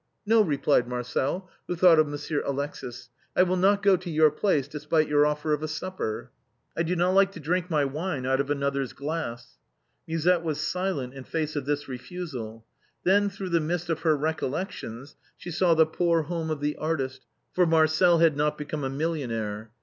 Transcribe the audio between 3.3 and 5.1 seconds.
I will not go to your place, despite